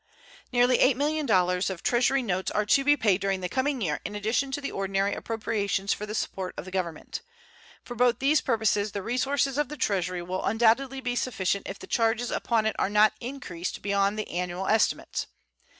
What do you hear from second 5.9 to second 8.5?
for the support of Government. For both these